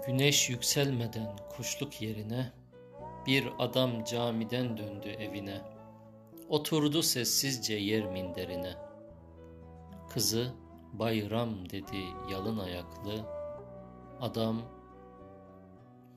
Güneş 0.00 0.50
yükselmeden 0.50 1.36
kuşluk 1.56 2.02
yerine 2.02 2.52
bir 3.26 3.48
adam 3.58 4.04
camiden 4.04 4.76
döndü 4.76 5.08
evine. 5.08 5.60
Oturdu 6.48 7.02
sessizce 7.02 7.74
yer 7.74 8.06
minderine. 8.06 8.74
Kızı 10.10 10.54
bayram 10.92 11.70
dedi 11.70 11.96
yalın 12.30 12.58
ayaklı. 12.58 13.26
Adam 14.20 14.62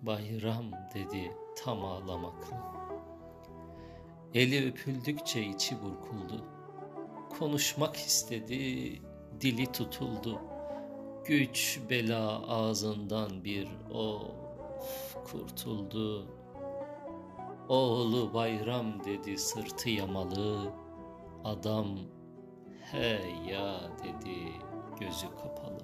bayram 0.01 0.71
dedi 0.93 1.31
tam 1.63 1.85
ağlamaklı. 1.85 2.55
Eli 4.33 4.69
öpüldükçe 4.69 5.43
içi 5.43 5.75
burkuldu. 5.81 6.45
Konuşmak 7.39 7.95
istedi, 7.95 9.01
dili 9.41 9.71
tutuldu. 9.71 10.41
Güç 11.27 11.79
bela 11.89 12.47
ağzından 12.47 13.43
bir 13.43 13.67
of 13.93 15.15
kurtuldu. 15.31 16.27
Oğlu 17.69 18.33
bayram 18.33 19.03
dedi 19.05 19.37
sırtı 19.37 19.89
yamalı. 19.89 20.71
Adam 21.43 21.87
he 22.91 23.21
ya 23.49 23.79
dedi 24.03 24.51
gözü 24.99 25.27
kapalı. 25.27 25.79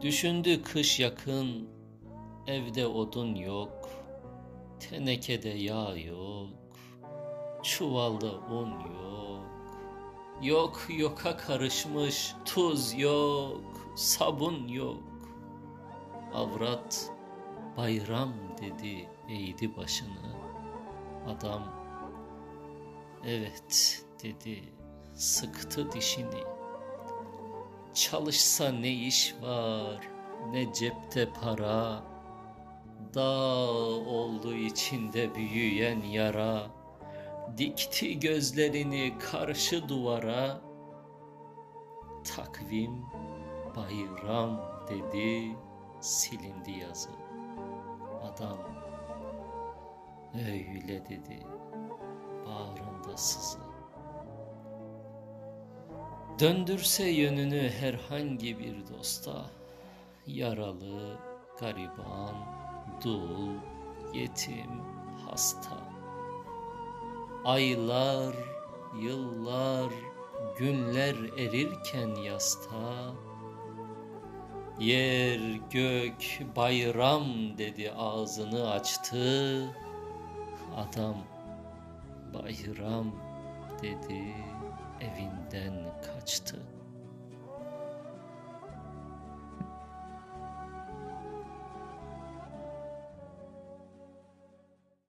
Düşündü 0.00 0.62
kış 0.62 1.00
yakın, 1.00 1.68
evde 2.46 2.86
odun 2.86 3.34
yok, 3.34 3.88
tenekede 4.80 5.48
yağ 5.48 5.96
yok, 5.96 6.48
çuvalda 7.62 8.32
un 8.32 8.70
yok. 8.70 9.55
Yok 10.42 10.86
yoka 10.88 11.36
karışmış, 11.36 12.34
tuz 12.44 12.98
yok, 12.98 13.60
sabun 13.94 14.68
yok. 14.68 15.02
Avrat 16.34 17.10
bayram 17.76 18.32
dedi 18.60 19.08
eğdi 19.28 19.76
başını. 19.76 20.36
Adam 21.26 21.62
evet 23.24 24.04
dedi 24.22 24.62
sıktı 25.14 25.92
dişini. 25.92 26.44
Çalışsa 27.94 28.72
ne 28.72 28.92
iş 28.92 29.34
var 29.42 30.16
ne 30.52 30.72
cepte 30.72 31.28
para. 31.32 32.02
Dağ 33.14 33.70
oldu 34.10 34.54
içinde 34.54 35.34
büyüyen 35.34 36.02
yara. 36.02 36.66
Dikti 37.58 38.20
gözlerini 38.20 39.18
karşı 39.18 39.88
duvara. 39.88 40.60
Takvim 42.24 43.04
bayram 43.76 44.60
dedi 44.88 45.56
silindi 46.00 46.70
yazı. 46.70 47.10
Adam 48.22 48.58
öyle 50.34 51.04
dedi 51.08 51.46
bağrında 52.46 53.16
sızı. 53.16 53.58
Döndürse 56.40 57.08
yönünü 57.08 57.70
herhangi 57.70 58.58
bir 58.58 58.88
dosta, 58.88 59.50
yaralı, 60.26 61.18
gariban, 61.60 62.34
dul, 63.04 63.50
yetim, 64.14 64.82
hasta. 65.26 65.95
Aylar, 67.46 68.34
yıllar, 69.00 69.92
günler 70.58 71.14
erirken 71.38 72.14
yasta, 72.14 73.14
Yer 74.80 75.40
gök 75.70 76.40
bayram 76.56 77.24
dedi 77.58 77.92
ağzını 77.92 78.70
açtı. 78.70 79.66
Adam 80.76 81.16
bayram 82.34 83.12
dedi 83.82 84.34
evinden 85.00 85.74
kaçtı. 86.06 86.65